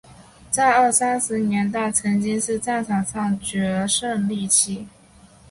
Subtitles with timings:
[0.49, 4.87] 在二三十年代时期曾经是战场上的决胜利器。